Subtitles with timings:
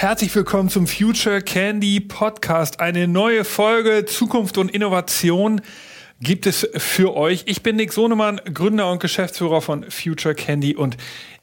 [0.00, 2.80] Herzlich willkommen zum Future Candy Podcast.
[2.80, 5.60] Eine neue Folge Zukunft und Innovation
[6.22, 7.42] gibt es für euch.
[7.44, 10.96] Ich bin Nick Sonemann, Gründer und Geschäftsführer von Future Candy und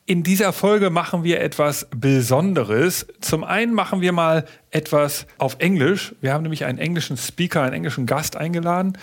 [0.08, 3.06] in dieser Folge machen wir etwas Besonderes.
[3.22, 6.16] Zum einen machen wir mal etwas auf Englisch.
[6.22, 8.98] Wir haben nämlich einen englischen Speaker, einen englischen Gast eingeladen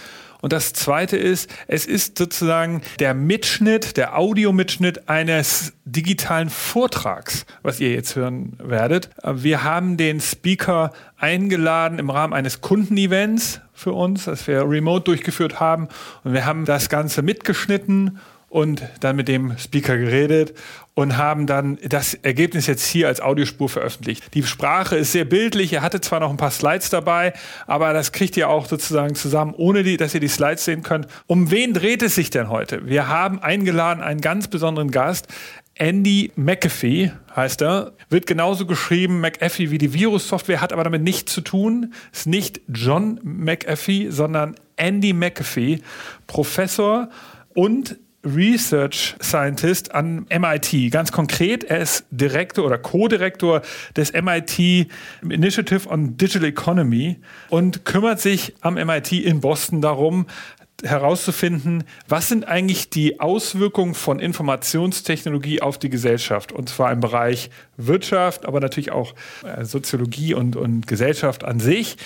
[0.45, 7.81] und das zweite ist, es ist sozusagen der Mitschnitt, der Audiomitschnitt eines digitalen Vortrags, was
[7.81, 9.09] ihr jetzt hören werdet.
[9.25, 15.61] Wir haben den Speaker eingeladen im Rahmen eines Kundenevents für uns, das wir remote durchgeführt
[15.61, 15.89] haben.
[16.25, 18.21] Und wir haben das Ganze mitgeschnitten
[18.55, 20.55] und dann mit dem Speaker geredet
[20.95, 24.33] und haben dann das Ergebnis jetzt hier als Audiospur veröffentlicht.
[24.33, 25.73] Die Sprache ist sehr bildlich.
[25.73, 27.33] Er hatte zwar noch ein paar Slides dabei,
[27.67, 31.09] aber das kriegt ihr auch sozusagen zusammen, ohne die, dass ihr die Slides sehen könnt.
[31.27, 32.87] Um wen dreht es sich denn heute?
[32.87, 35.27] Wir haben eingeladen einen ganz besonderen Gast.
[35.75, 41.33] Andy McAfee heißt er, wird genauso geschrieben, McAfee wie die Virussoftware, hat aber damit nichts
[41.33, 41.93] zu tun.
[42.13, 45.81] Ist nicht John McAfee, sondern Andy McAfee,
[46.29, 47.09] Professor
[47.53, 50.91] und Research Scientist an MIT.
[50.91, 53.63] Ganz konkret, er ist Direktor oder Co-Direktor
[53.97, 54.89] des MIT
[55.23, 57.19] Initiative on Digital Economy
[57.51, 60.27] und kümmert sich am MIT in Boston darum,
[60.83, 66.53] herauszufinden, was sind eigentlich die Auswirkungen von Informationstechnologie auf die Gesellschaft.
[66.53, 71.97] Und zwar im Bereich Wirtschaft, aber natürlich auch äh, Soziologie und, und Gesellschaft an sich.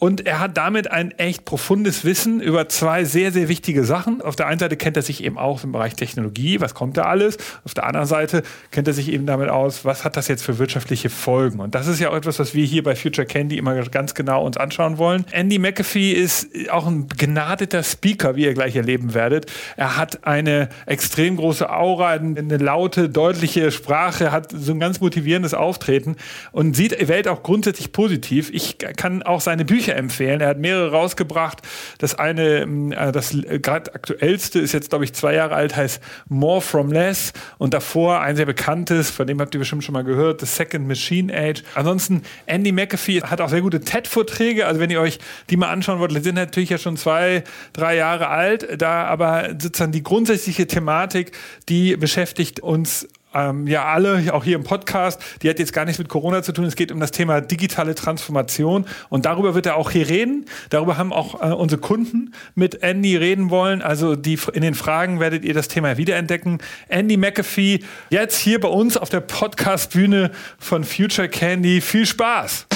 [0.00, 4.22] Und er hat damit ein echt profundes Wissen über zwei sehr, sehr wichtige Sachen.
[4.22, 7.02] Auf der einen Seite kennt er sich eben auch im Bereich Technologie, was kommt da
[7.02, 7.36] alles.
[7.66, 10.58] Auf der anderen Seite kennt er sich eben damit aus, was hat das jetzt für
[10.58, 11.60] wirtschaftliche Folgen.
[11.60, 14.46] Und das ist ja auch etwas, was wir hier bei Future Candy immer ganz genau
[14.46, 15.26] uns anschauen wollen.
[15.32, 19.52] Andy McAfee ist auch ein begnadeter Speaker, wie ihr gleich erleben werdet.
[19.76, 25.52] Er hat eine extrem große Aura, eine laute, deutliche Sprache, hat so ein ganz motivierendes
[25.52, 26.16] Auftreten
[26.52, 28.48] und sieht die Welt auch grundsätzlich positiv.
[28.50, 30.40] Ich kann auch seine Bücher Bücher empfehlen.
[30.40, 31.58] Er hat mehrere rausgebracht.
[31.98, 36.02] Das eine, ähm, äh, das gerade aktuellste ist jetzt, glaube ich, zwei Jahre alt, heißt
[36.28, 37.32] More from Less.
[37.58, 40.86] Und davor ein sehr bekanntes, von dem habt ihr bestimmt schon mal gehört, The Second
[40.86, 41.62] Machine Age.
[41.74, 44.66] Ansonsten, Andy McAfee hat auch sehr gute TED-Vorträge.
[44.66, 45.18] Also wenn ihr euch
[45.48, 48.80] die mal anschauen wollt, die sind natürlich ja schon zwei, drei Jahre alt.
[48.80, 51.32] Da aber sozusagen die grundsätzliche Thematik,
[51.68, 55.98] die beschäftigt uns ähm, ja alle, auch hier im Podcast, die hat jetzt gar nichts
[55.98, 56.64] mit Corona zu tun.
[56.64, 60.46] Es geht um das Thema digitale Transformation und darüber wird er auch hier reden.
[60.70, 63.82] Darüber haben auch äh, unsere Kunden mit Andy reden wollen.
[63.82, 66.58] Also die, in den Fragen werdet ihr das Thema wiederentdecken.
[66.88, 67.80] Andy McAfee,
[68.10, 71.80] jetzt hier bei uns auf der Podcast-Bühne von Future Candy.
[71.80, 72.66] Viel Spaß!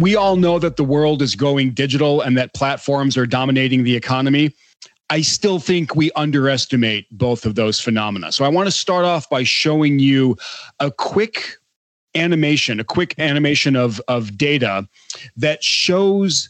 [0.00, 3.94] We all know that the world is going digital and that platforms are dominating the
[3.94, 4.54] economy.
[5.10, 8.32] I still think we underestimate both of those phenomena.
[8.32, 10.36] So I want to start off by showing you
[10.78, 11.56] a quick
[12.14, 14.88] animation, a quick animation of, of data
[15.36, 16.48] that shows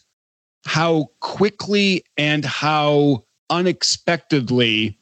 [0.65, 4.97] how quickly and how unexpectedly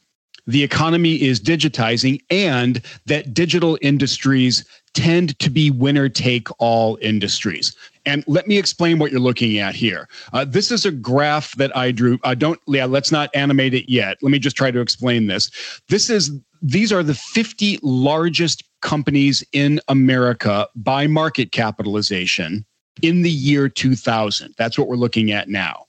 [0.47, 4.65] the economy is digitizing and that digital industries
[4.95, 7.75] tend to be winner take all industries.
[8.05, 10.07] And let me explain what you're looking at here.
[10.33, 12.17] Uh, this is a graph that I drew.
[12.23, 14.17] I uh, don't, yeah, let's not animate it yet.
[14.21, 15.51] Let me just try to explain this.
[15.89, 22.65] This is, these are the 50 largest companies in America by market capitalization
[23.01, 24.53] in the year 2000.
[24.57, 25.85] That's what we're looking at now.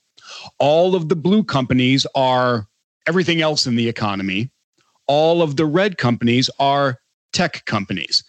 [0.59, 2.67] All of the blue companies are
[3.07, 4.49] everything else in the economy.
[5.07, 6.99] All of the red companies are
[7.33, 8.23] tech companies.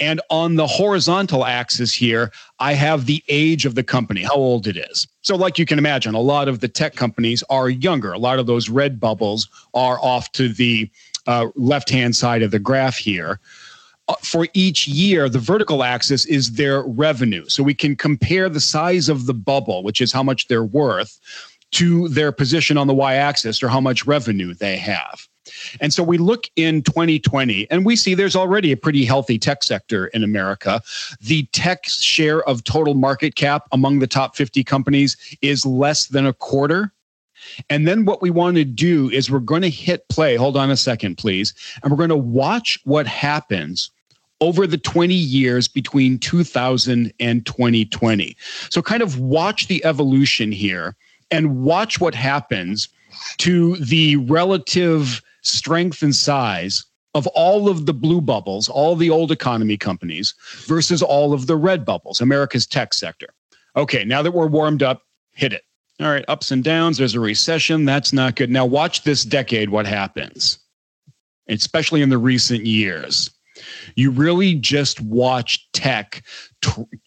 [0.00, 4.66] And on the horizontal axis here, I have the age of the company, how old
[4.66, 5.08] it is.
[5.22, 8.12] So, like you can imagine, a lot of the tech companies are younger.
[8.12, 10.88] A lot of those red bubbles are off to the
[11.26, 13.40] uh, left hand side of the graph here.
[14.08, 17.46] Uh, for each year, the vertical axis is their revenue.
[17.48, 21.20] So we can compare the size of the bubble, which is how much they're worth,
[21.72, 25.28] to their position on the y axis or how much revenue they have.
[25.80, 29.62] And so we look in 2020 and we see there's already a pretty healthy tech
[29.62, 30.82] sector in America.
[31.20, 36.26] The tech share of total market cap among the top 50 companies is less than
[36.26, 36.92] a quarter.
[37.70, 40.36] And then what we want to do is we're going to hit play.
[40.36, 41.54] Hold on a second, please.
[41.82, 43.90] And we're going to watch what happens
[44.40, 48.36] over the 20 years between 2000 and 2020.
[48.70, 50.96] So, kind of watch the evolution here
[51.30, 52.88] and watch what happens
[53.38, 56.84] to the relative strength and size
[57.14, 60.34] of all of the blue bubbles, all the old economy companies
[60.66, 63.28] versus all of the red bubbles, America's tech sector.
[63.76, 65.02] Okay, now that we're warmed up,
[65.32, 65.62] hit it.
[66.00, 66.98] All right, ups and downs.
[66.98, 67.84] There's a recession.
[67.84, 68.50] That's not good.
[68.50, 70.58] Now, watch this decade what happens.
[71.48, 73.30] especially in the recent years,
[73.96, 76.22] you really just watch tech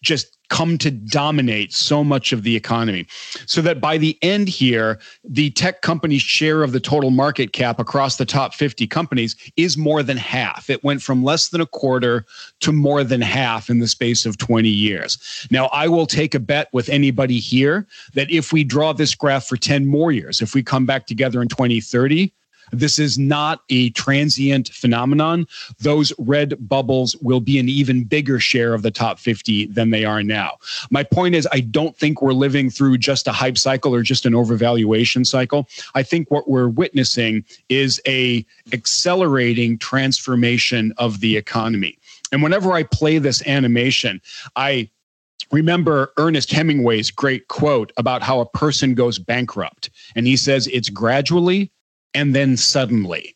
[0.02, 3.06] just come to dominate so much of the economy.
[3.46, 7.80] So that by the end here, the tech company's share of the total market cap
[7.80, 10.68] across the top 50 companies is more than half.
[10.68, 12.26] It went from less than a quarter
[12.60, 15.16] to more than half in the space of 20 years.
[15.50, 19.46] Now, I will take a bet with anybody here that if we draw this graph
[19.46, 22.30] for 10 more years, if we come back together in 2030,
[22.72, 25.46] this is not a transient phenomenon.
[25.80, 30.04] Those red bubbles will be an even bigger share of the top 50 than they
[30.04, 30.56] are now.
[30.90, 34.26] My point is, I don't think we're living through just a hype cycle or just
[34.26, 35.68] an overvaluation cycle.
[35.94, 41.98] I think what we're witnessing is a accelerating transformation of the economy.
[42.32, 44.20] And whenever I play this animation,
[44.56, 44.88] I
[45.50, 49.90] remember Ernest Hemingway's great quote about how a person goes bankrupt.
[50.16, 51.70] And he says, it's gradually
[52.14, 53.34] and then suddenly.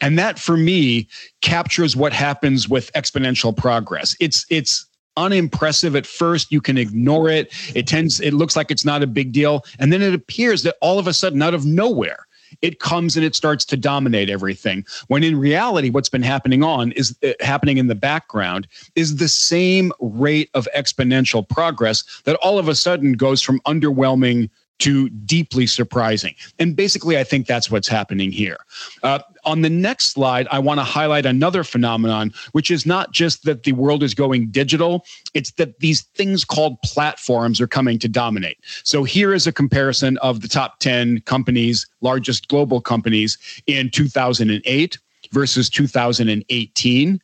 [0.00, 1.08] And that for me
[1.40, 4.16] captures what happens with exponential progress.
[4.20, 4.86] It's it's
[5.16, 9.06] unimpressive at first you can ignore it it tends it looks like it's not a
[9.06, 12.28] big deal and then it appears that all of a sudden out of nowhere
[12.62, 16.92] it comes and it starts to dominate everything when in reality what's been happening on
[16.92, 22.56] is uh, happening in the background is the same rate of exponential progress that all
[22.56, 24.48] of a sudden goes from underwhelming
[24.78, 26.34] to deeply surprising.
[26.58, 28.58] And basically, I think that's what's happening here.
[29.02, 33.44] Uh, on the next slide, I want to highlight another phenomenon, which is not just
[33.44, 35.04] that the world is going digital,
[35.34, 38.58] it's that these things called platforms are coming to dominate.
[38.84, 44.98] So here is a comparison of the top 10 companies, largest global companies in 2008
[45.32, 47.20] versus 2018.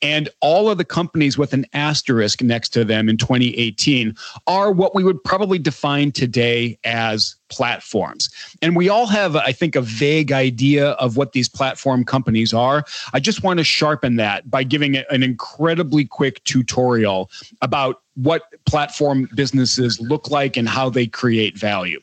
[0.00, 4.14] And all of the companies with an asterisk next to them in 2018
[4.46, 8.30] are what we would probably define today as platforms.
[8.62, 12.84] And we all have, I think, a vague idea of what these platform companies are.
[13.12, 17.30] I just want to sharpen that by giving an incredibly quick tutorial
[17.62, 22.00] about what platform businesses look like and how they create value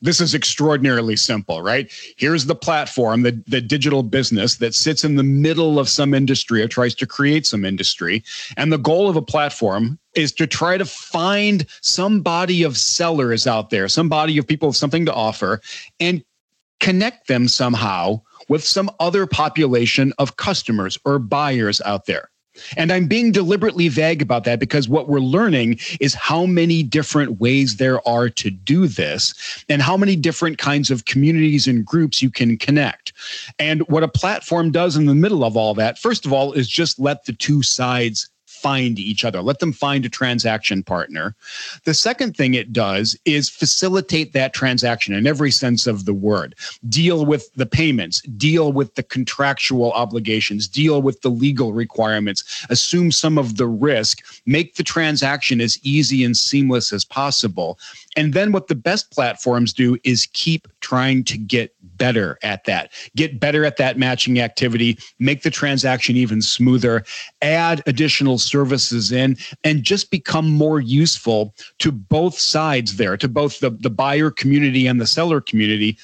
[0.00, 1.90] this is extraordinarily simple, right?
[2.16, 6.62] Here's the platform, the, the digital business that sits in the middle of some industry
[6.62, 8.24] or tries to create some industry.
[8.56, 13.46] And the goal of a platform is to try to find some body of sellers
[13.46, 15.60] out there, some body of people with something to offer,
[15.98, 16.24] and
[16.80, 22.29] connect them somehow with some other population of customers or buyers out there.
[22.76, 27.40] And I'm being deliberately vague about that because what we're learning is how many different
[27.40, 32.22] ways there are to do this and how many different kinds of communities and groups
[32.22, 33.12] you can connect.
[33.58, 36.68] And what a platform does in the middle of all that, first of all, is
[36.68, 38.29] just let the two sides
[38.60, 39.42] find each other.
[39.42, 41.34] Let them find a transaction partner.
[41.84, 46.54] The second thing it does is facilitate that transaction in every sense of the word.
[46.88, 53.10] Deal with the payments, deal with the contractual obligations, deal with the legal requirements, assume
[53.10, 57.78] some of the risk, make the transaction as easy and seamless as possible.
[58.16, 62.90] And then what the best platforms do is keep trying to get better at that,
[63.14, 67.04] get better at that matching activity, make the transaction even smoother,
[67.42, 73.60] add additional services in, and just become more useful to both sides there, to both
[73.60, 75.96] the, the buyer community and the seller community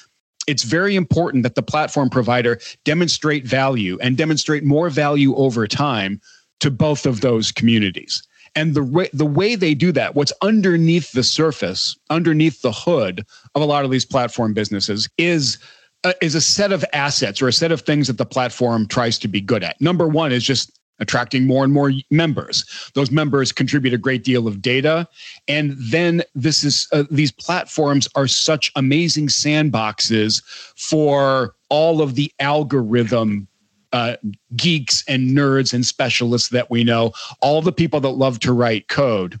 [0.47, 6.21] it's very important that the platform provider demonstrate value and demonstrate more value over time
[6.61, 8.23] to both of those communities.
[8.57, 13.23] And the way, the way they do that, what's underneath the surface, underneath the hood
[13.53, 15.59] of a lot of these platform businesses is
[16.03, 19.19] uh, is a set of assets or a set of things that the platform tries
[19.19, 19.79] to be good at.
[19.79, 22.65] Number one is just attracting more and more members.
[22.95, 25.07] Those members contribute a great deal of data,
[25.47, 30.41] and then this is uh, these platforms are such amazing sandboxes
[30.75, 33.47] for all of the algorithm
[33.93, 34.17] uh,
[34.55, 38.87] geeks and nerds and specialists that we know, all the people that love to write
[38.87, 39.39] code.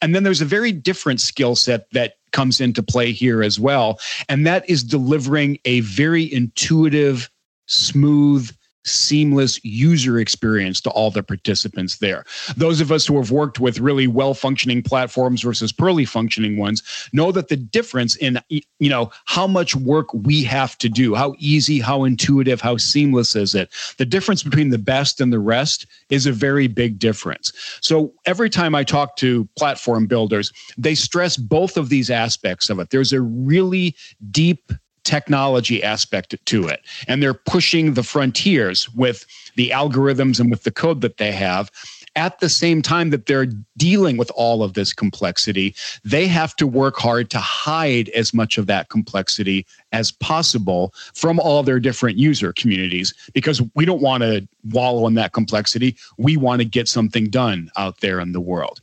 [0.00, 3.98] And then there's a very different skill set that comes into play here as well.
[4.28, 7.30] And that is delivering a very intuitive,
[7.66, 8.50] smooth,
[8.84, 12.24] seamless user experience to all the participants there.
[12.56, 16.82] Those of us who have worked with really well functioning platforms versus poorly functioning ones
[17.12, 21.34] know that the difference in you know how much work we have to do, how
[21.38, 23.70] easy, how intuitive, how seamless is it?
[23.98, 27.52] The difference between the best and the rest is a very big difference.
[27.80, 32.78] So every time I talk to platform builders, they stress both of these aspects of
[32.78, 32.90] it.
[32.90, 33.94] There's a really
[34.30, 34.72] deep
[35.08, 36.80] technology aspect to it.
[37.08, 39.24] And they're pushing the frontiers with
[39.56, 41.70] the algorithms and with the code that they have.
[42.16, 43.46] at the same time that they're
[43.76, 45.72] dealing with all of this complexity,
[46.04, 51.38] they have to work hard to hide as much of that complexity as possible from
[51.38, 55.96] all their different user communities because we don't want to wallow in that complexity.
[56.18, 58.80] We want to get something done out there in the world.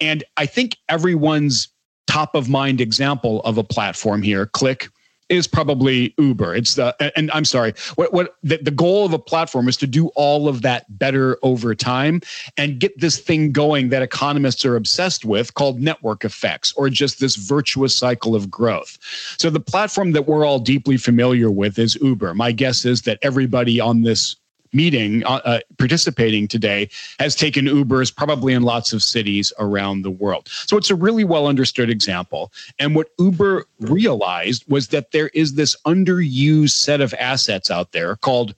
[0.00, 1.68] And I think everyone's
[2.06, 4.88] top of mind example of a platform here, Click,
[5.34, 6.54] is probably Uber.
[6.54, 7.74] It's the and I'm sorry.
[7.96, 11.38] What what the, the goal of a platform is to do all of that better
[11.42, 12.20] over time
[12.56, 17.20] and get this thing going that economists are obsessed with called network effects or just
[17.20, 18.98] this virtuous cycle of growth.
[19.38, 22.34] So the platform that we're all deeply familiar with is Uber.
[22.34, 24.36] My guess is that everybody on this
[24.74, 26.88] meeting, uh, uh, participating today,
[27.18, 30.48] has taken Ubers probably in lots of cities around the world.
[30.48, 32.52] So it's a really well understood example.
[32.78, 38.16] And what Uber realized was that there is this underused set of assets out there
[38.16, 38.54] called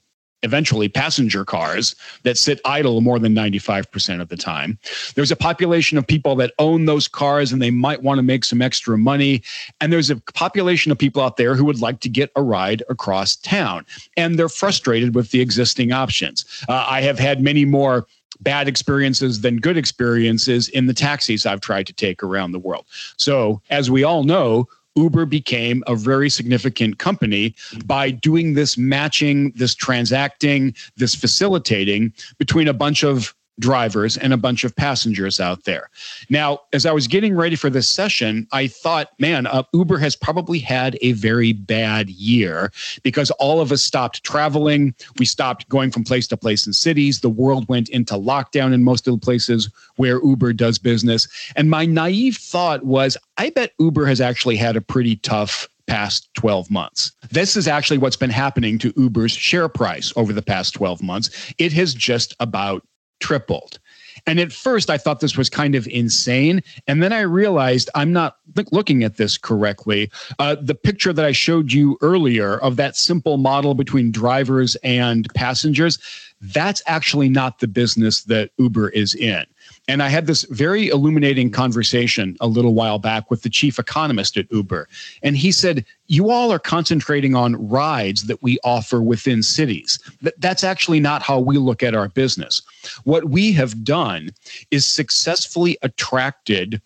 [0.47, 4.79] eventually passenger cars that sit idle more than 95% of the time.
[5.13, 8.45] There's a population of people that own those cars and they might want to make
[8.45, 9.43] some extra money.
[9.81, 12.81] And there's a population of people out there who would like to get a ride
[12.89, 13.85] across town.
[14.15, 16.45] And they're frustrated with the existing options.
[16.69, 18.07] Uh, I have had many more
[18.39, 22.85] bad experiences than good experiences in the taxis I've tried to take around the world.
[23.17, 29.51] So, as we all know, Uber became a very significant company by doing this matching,
[29.51, 35.63] this transacting, this facilitating between a bunch of drivers and a bunch of passengers out
[35.63, 35.89] there.
[36.29, 40.15] Now, as I was getting ready for this session, I thought, man, uh, Uber has
[40.15, 42.71] probably had a very bad year
[43.03, 44.93] because all of us stopped traveling.
[45.17, 47.21] We stopped going from place to place in cities.
[47.21, 51.27] The world went into lockdown in most of the places where Uber does business.
[51.55, 56.29] And my naive thought was, I bet Uber has actually had a pretty tough past
[56.35, 57.13] 12 months.
[57.31, 61.53] This is actually what's been happening to Uber's share price over the past 12 months.
[61.57, 62.85] It has just about
[63.19, 63.79] tripled.
[64.25, 66.61] And at first, I thought this was kind of insane.
[66.87, 68.37] And then I realized I'm not
[68.71, 70.11] looking at this correctly.
[70.39, 75.27] Uh, the picture that I showed you earlier of that simple model between drivers and
[75.33, 75.99] passengers,
[76.41, 79.45] that's actually not the business that Uber is in.
[79.87, 84.35] And I had this very illuminating conversation a little while back with the chief economist
[84.35, 84.89] at Uber.
[85.23, 89.99] And he said, You all are concentrating on rides that we offer within cities.
[90.39, 92.61] That's actually not how we look at our business.
[93.05, 94.31] What we have done
[94.71, 96.81] is successfully attracted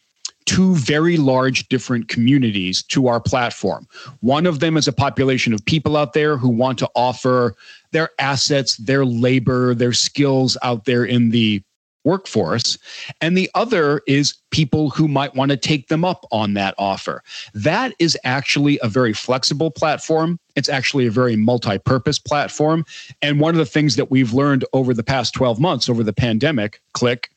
[0.45, 3.87] two very large different communities to our platform.
[4.19, 7.55] One of them is a population of people out there who want to offer
[7.91, 11.61] their assets, their labor, their skills out there in the
[12.03, 12.77] workforce.
[13.21, 17.23] And the other is people who might want to take them up on that offer.
[17.53, 20.39] That is actually a very flexible platform.
[20.55, 22.85] It's actually a very multi purpose platform.
[23.21, 26.13] And one of the things that we've learned over the past 12 months, over the
[26.13, 27.29] pandemic, click,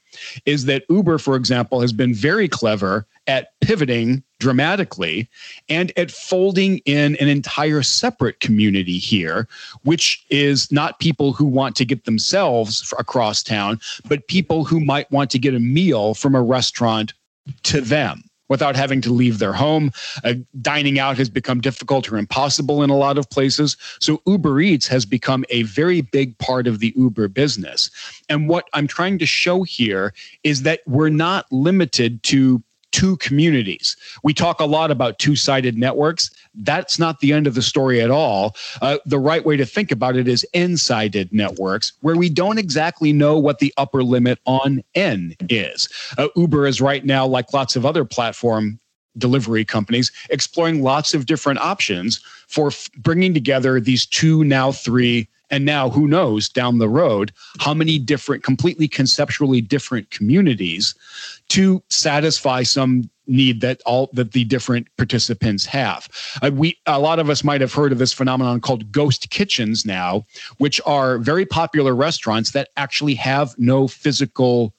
[0.47, 5.29] is that Uber, for example, has been very clever at pivoting dramatically
[5.69, 9.49] and at folding in an entire separate community here,
[9.85, 15.11] which is not people who want to get themselves across town, but people who might
[15.11, 17.15] want to get a meal from a restaurant
[17.63, 19.91] to them without having to leave their home.
[20.23, 23.77] Uh, dining out has become difficult or impossible in a lot of places.
[24.01, 27.91] So Uber Eats has become a very big part of the Uber business.
[28.29, 32.63] And what I'm trying to show here is that we're not limited to
[32.95, 33.97] two communities.
[34.23, 36.31] We talk a lot about two sided networks.
[36.55, 38.55] That's not the end of the story at all.
[38.81, 42.57] Uh, the right way to think about it is n sided networks, where we don't
[42.57, 45.89] exactly know what the upper limit on n is.
[46.17, 48.79] Uh, Uber is right now, like lots of other platform
[49.19, 55.29] delivery companies exploring lots of different options for f- bringing together these two now three
[55.51, 60.95] and now who knows down the road how many different completely conceptually different communities
[61.49, 66.09] to satisfy some need that all that the different participants have.
[66.43, 69.87] Uh, we a lot of us might have heard of this phenomenon called ghost kitchens
[69.87, 70.25] now,
[70.59, 74.75] which are very popular restaurants that actually have no physical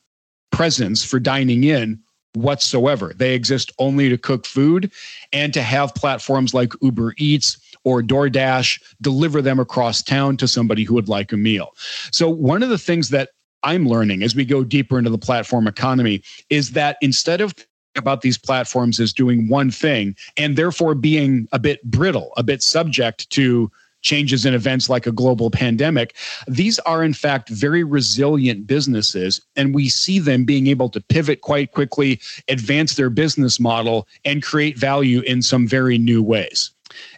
[0.52, 2.00] presence for dining in
[2.36, 3.14] whatsoever.
[3.16, 4.92] They exist only to cook food
[5.34, 10.84] and to have platforms like Uber Eats or DoorDash deliver them across town to somebody
[10.84, 11.74] who would like a meal.
[12.12, 13.30] So one of the things that
[13.64, 17.56] I'm learning as we go deeper into the platform economy is that instead of
[17.96, 22.62] about these platforms as doing one thing and therefore being a bit brittle, a bit
[22.62, 23.72] subject to
[24.06, 26.16] changes in events like a global pandemic.
[26.48, 31.42] These are, in fact, very resilient businesses, and we see them being able to pivot
[31.42, 36.72] quite quickly, advance their business model, and create value in some very new ways.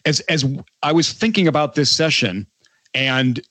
[0.06, 0.46] As, as
[0.84, 2.48] I was thinking about this session
[2.94, 3.42] and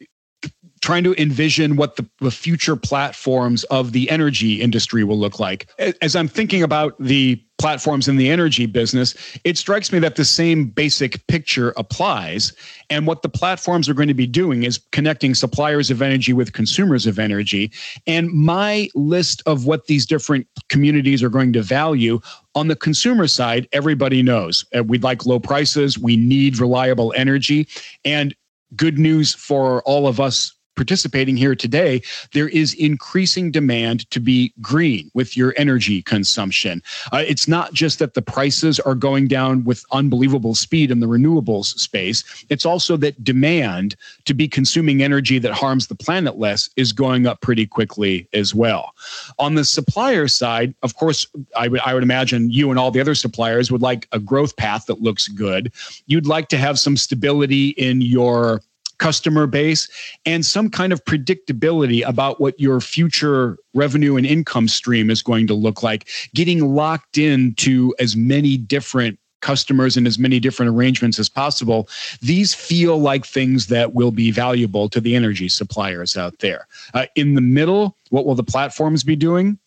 [0.87, 5.69] trying to envision what the, the future platforms of the energy industry will look like.
[6.01, 10.25] As I'm thinking about the platforms in the energy business, it strikes me that the
[10.25, 12.53] same basic picture applies.
[12.89, 16.53] And what the platforms are going to be doing is connecting suppliers of energy with
[16.53, 17.73] consumers of energy.
[18.07, 22.21] And my list of what these different communities are going to value
[22.55, 27.67] on the consumer side, everybody knows uh, we'd like low prices, we need reliable energy.
[28.05, 28.37] And
[28.77, 32.03] good news for all of us participating here today,
[32.33, 36.83] there is increasing demand to be green with your energy consumption.
[37.13, 41.07] Uh, it's not just that the prices are going down with unbelievable speed in the
[41.07, 46.71] renewables space, it's also that demand to be consuming energy that harms the planet less
[46.77, 48.93] is going up pretty quickly as well.
[49.39, 53.01] On the supplier side, of course, I would, I would imagine you and all the
[53.01, 55.73] other suppliers would like a growth path that looks good.
[56.07, 58.63] You'd like to have some stability in your
[58.99, 59.89] customer base
[60.25, 65.47] and some kind of predictability about what your future revenue and income stream is going
[65.47, 71.19] to look like, getting locked into as many different customers and as many different arrangements
[71.19, 71.89] as possible,
[72.21, 76.67] these feel like things that will be valuable to the energy suppliers out there.
[76.95, 79.59] Uh, in the middle, what will the platforms be doing?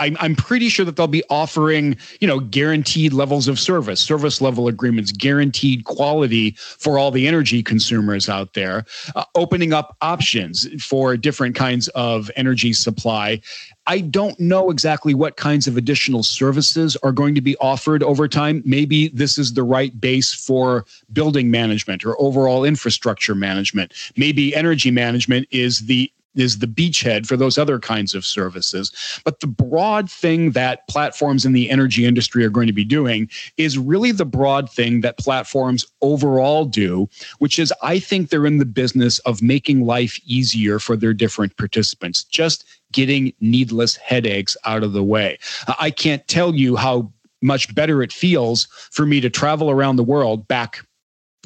[0.00, 4.40] I'm, I'm pretty sure that they'll be offering, you know, guaranteed levels of service, service
[4.40, 10.66] level agreements, guaranteed quality for all the energy consumers out there, uh, opening up options
[10.82, 13.40] for different kinds of energy supply.
[13.86, 18.26] I don't know exactly what kinds of additional services are going to be offered over
[18.26, 18.62] time.
[18.64, 23.92] Maybe this is the right base for building management or overall infrastructure management.
[24.16, 28.92] Maybe energy management is the is the beachhead for those other kinds of services.
[29.24, 33.28] But the broad thing that platforms in the energy industry are going to be doing
[33.56, 37.08] is really the broad thing that platforms overall do,
[37.38, 41.56] which is I think they're in the business of making life easier for their different
[41.56, 45.38] participants, just getting needless headaches out of the way.
[45.78, 50.04] I can't tell you how much better it feels for me to travel around the
[50.04, 50.84] world back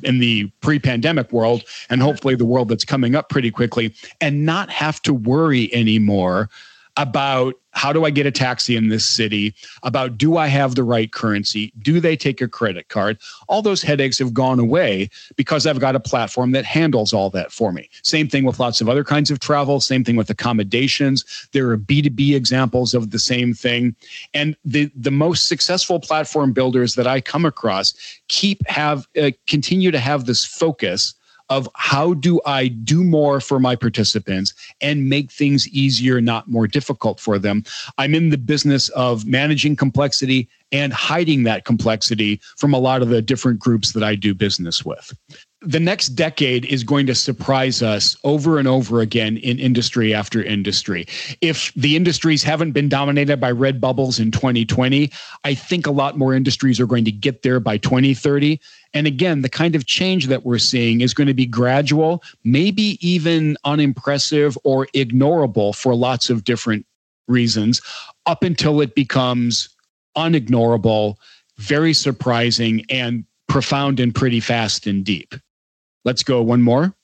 [0.05, 4.71] in the pre-pandemic world and hopefully the world that's coming up pretty quickly and not
[4.71, 6.49] have to worry anymore
[6.97, 9.53] about how do I get a taxi in this city,
[9.83, 13.19] about do I have the right currency, do they take a credit card?
[13.49, 17.51] All those headaches have gone away because I've got a platform that handles all that
[17.51, 17.91] for me.
[18.03, 21.49] Same thing with lots of other kinds of travel, same thing with accommodations.
[21.53, 23.97] There are B2B examples of the same thing.
[24.33, 27.95] And the the most successful platform builders that I come across
[28.29, 31.15] keep have uh, continue to have this focus
[31.49, 36.67] of how do I do more for my participants and make things easier, not more
[36.67, 37.65] difficult for them.
[37.99, 43.09] I'm in the business of managing complexity and hiding that complexity from a lot of
[43.09, 45.13] the different groups that I do business with
[45.65, 50.43] the next decade is going to surprise us over and over again in industry after
[50.43, 51.07] industry.
[51.41, 55.11] If the industries haven't been dominated by red bubbles in 2020,
[55.43, 58.61] I think a lot more industries are going to get there by 2030.
[58.95, 62.97] And again, the kind of change that we're seeing is going to be gradual, maybe
[63.07, 66.87] even unimpressive or ignorable for lots of different
[67.27, 67.83] reasons,
[68.27, 69.69] up until it becomes
[70.17, 71.17] unignorable,
[71.59, 75.35] very surprising, and profound and pretty fast and deep.
[76.05, 76.95] Let's go one more.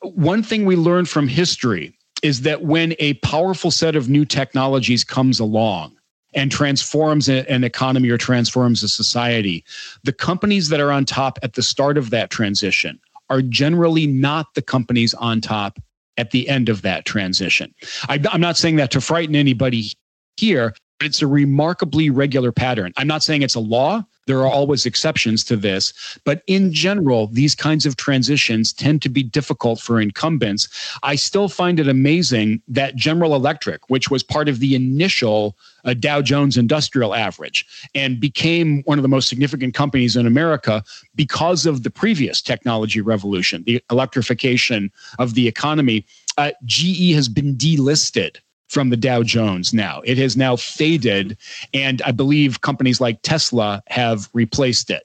[0.00, 5.04] One thing we learned from history is that when a powerful set of new technologies
[5.04, 5.97] comes along
[6.34, 9.64] and transforms an economy or transforms a society,
[10.04, 14.54] the companies that are on top at the start of that transition are generally not
[14.54, 15.78] the companies on top
[16.16, 17.74] at the end of that transition.
[18.08, 19.92] I'm not saying that to frighten anybody
[20.36, 22.92] here, but it's a remarkably regular pattern.
[22.96, 24.04] I'm not saying it's a law.
[24.28, 29.08] There are always exceptions to this, but in general, these kinds of transitions tend to
[29.08, 30.68] be difficult for incumbents.
[31.02, 35.94] I still find it amazing that General Electric, which was part of the initial uh,
[35.94, 41.64] Dow Jones Industrial Average and became one of the most significant companies in America because
[41.64, 46.04] of the previous technology revolution, the electrification of the economy,
[46.36, 48.36] uh, GE has been delisted
[48.68, 50.02] from the Dow Jones now.
[50.04, 51.36] It has now faded,
[51.74, 55.04] and I believe companies like Tesla have replaced it.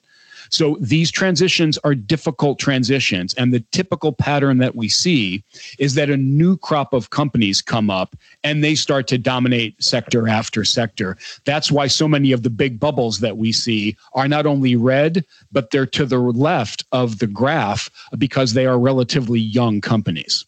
[0.53, 3.33] So these transitions are difficult transitions.
[3.33, 5.43] And the typical pattern that we see
[5.79, 10.27] is that a new crop of companies come up and they start to dominate sector
[10.27, 11.17] after sector.
[11.45, 15.25] That's why so many of the big bubbles that we see are not only red,
[15.51, 20.45] but they're to the left of the graph because they are relatively young companies.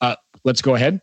[0.00, 1.00] Uh, let's go ahead.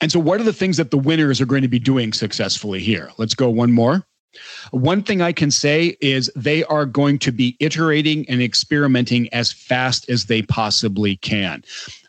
[0.00, 2.80] And so, what are the things that the winners are going to be doing successfully
[2.80, 3.10] here?
[3.18, 4.06] Let's go one more.
[4.70, 9.52] One thing I can say is they are going to be iterating and experimenting as
[9.52, 11.62] fast as they possibly can.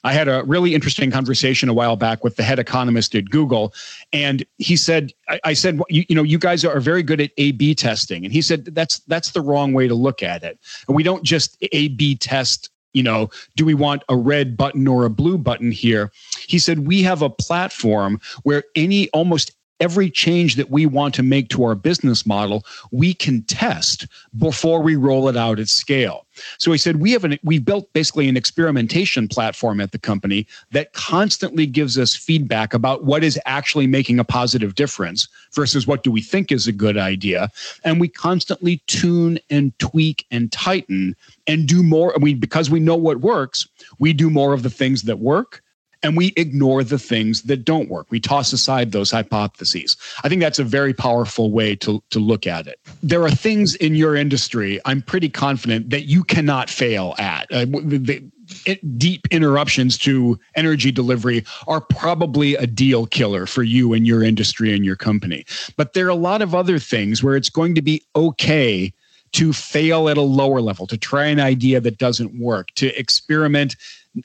[0.06, 3.74] I had a really interesting conversation a while back with the head economist at Google,
[4.12, 7.32] and he said, "I, I said, you, you, know, you guys are very good at
[7.38, 10.60] A/B testing," and he said that's that's the wrong way to look at it.
[10.88, 15.06] And we don't just A/B test you know, do we want a red button or
[15.06, 16.12] a blue button here?
[16.48, 19.52] He said, we have a platform where any almost
[19.84, 24.82] every change that we want to make to our business model, we can test before
[24.82, 26.26] we roll it out at scale.
[26.58, 30.48] So he said, we have an, we've built basically an experimentation platform at the company
[30.72, 36.04] that constantly gives us feedback about what is actually making a positive difference versus what
[36.04, 37.50] do we think is a good idea.
[37.84, 41.14] And we constantly tune and tweak and tighten
[41.46, 42.16] and do more.
[42.16, 43.68] I mean, because we know what works,
[44.00, 45.63] we do more of the things that work
[46.04, 48.08] and we ignore the things that don't work.
[48.10, 49.98] We toss aside those hypotheses.
[50.24, 52.80] I think that's a very powerful way to, to look at it.
[53.02, 57.52] There are things in your industry, I'm pretty confident, that you cannot fail at.
[57.52, 58.24] Uh, the,
[58.66, 64.22] it, deep interruptions to energy delivery are probably a deal killer for you and your
[64.24, 65.46] industry and your company.
[65.78, 68.94] But there are a lot of other things where it's going to be okay
[69.34, 73.76] to fail at a lower level, to try an idea that doesn't work, to experiment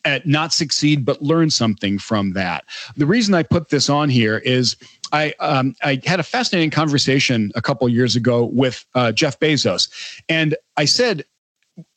[0.04, 2.64] at not succeed but learn something from that.
[2.96, 4.76] The reason I put this on here is
[5.12, 9.88] I um, I had a fascinating conversation a couple years ago with uh, Jeff Bezos,
[10.28, 11.24] and I said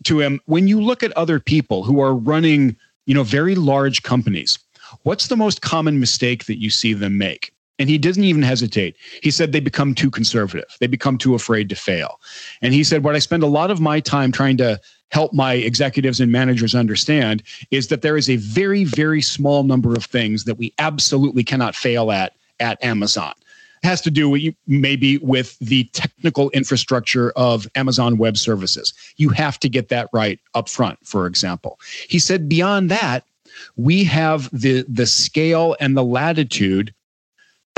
[0.04, 2.76] to him, when you look at other people who are running,
[3.06, 4.60] you know, very large companies,
[5.04, 7.54] what's the most common mistake that you see them make?
[7.80, 8.96] And he didn't even hesitate.
[9.24, 10.78] He said they become too conservative.
[10.80, 12.20] They become too afraid to fail.
[12.62, 14.80] And he said, What I spend a lot of my time trying to
[15.12, 19.94] help my executives and managers understand is that there is a very, very small number
[19.94, 23.34] of things that we absolutely cannot fail at at Amazon.
[23.84, 28.94] It has to do with maybe with the technical infrastructure of Amazon Web Services.
[29.18, 31.80] You have to get that right up front, for example.
[32.08, 33.26] He said beyond that,
[33.76, 36.94] we have the the scale and the latitude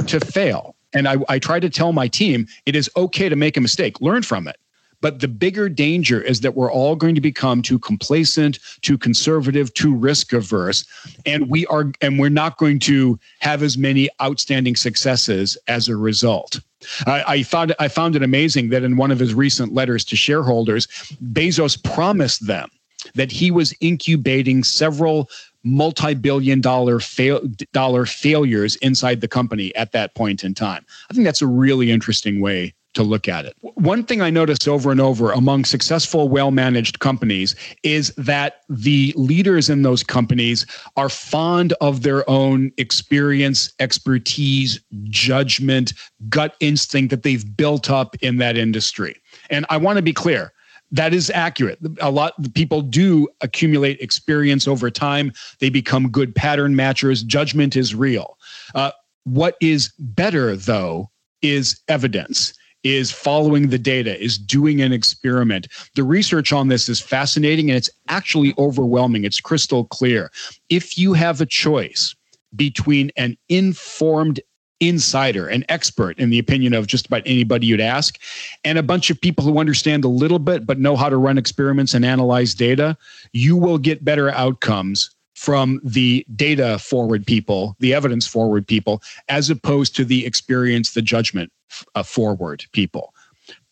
[0.08, 0.76] to fail.
[0.94, 4.00] And I, I try to tell my team it is okay to make a mistake,
[4.02, 4.58] learn from it.
[5.04, 9.74] But the bigger danger is that we're all going to become too complacent, too conservative,
[9.74, 10.86] too risk averse,
[11.26, 15.98] and we are and we're not going to have as many outstanding successes as a
[15.98, 16.62] result.
[17.06, 20.16] I, I found I found it amazing that in one of his recent letters to
[20.16, 20.88] shareholders,
[21.34, 22.70] Bezos promised them
[23.14, 25.30] that he was incubating several
[25.66, 27.42] multi-billion dollar fail,
[27.74, 30.86] dollar failures inside the company at that point in time.
[31.10, 33.56] I think that's a really interesting way to look at it.
[33.62, 39.14] One thing I noticed over and over among successful, well managed companies is that the
[39.16, 45.94] leaders in those companies are fond of their own experience, expertise, judgment,
[46.30, 49.16] gut instinct that they've built up in that industry.
[49.50, 50.54] And I want to be clear
[50.92, 51.80] that is accurate.
[52.02, 55.34] A lot of people do accumulate experience over time.
[55.60, 57.24] They become good pattern matchers.
[57.24, 58.38] Judgment is real.
[58.76, 58.92] Uh,
[59.24, 61.10] what is better, though,
[61.42, 62.54] is evidence
[62.84, 65.68] is following the data, is doing an experiment.
[65.96, 69.24] The research on this is fascinating and it's actually overwhelming.
[69.24, 70.32] It's crystal clear.
[70.70, 72.16] If you have a choice
[72.56, 74.40] between an informed
[74.80, 78.20] insider, an expert in the opinion of just about anybody you'd ask,
[78.64, 81.38] and a bunch of people who understand a little bit but know how to run
[81.38, 82.98] experiments and analyze data,
[83.32, 85.10] you will get better outcomes
[85.44, 91.02] from the data forward people, the evidence forward people, as opposed to the experience, the
[91.02, 91.52] judgment
[91.96, 93.14] uh, forward people.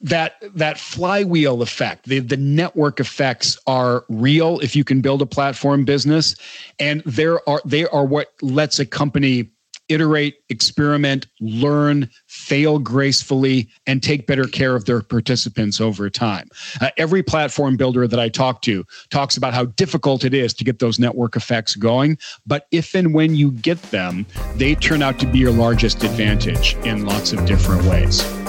[0.01, 5.25] That that flywheel effect, the, the network effects are real if you can build a
[5.25, 6.36] platform business,
[6.77, 9.49] and there are they are what lets a company
[9.91, 16.49] iterate, experiment, learn, fail gracefully, and take better care of their participants over time.
[16.80, 20.63] Uh, every platform builder that I talk to talks about how difficult it is to
[20.63, 22.17] get those network effects going.
[22.45, 24.25] But if and when you get them,
[24.56, 28.40] they turn out to be your largest advantage in lots of different ways.